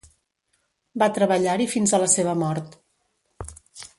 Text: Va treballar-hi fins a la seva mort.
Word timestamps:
Va 1.03 1.09
treballar-hi 1.17 1.69
fins 1.75 1.93
a 1.97 2.01
la 2.05 2.09
seva 2.15 2.35
mort. 2.45 2.75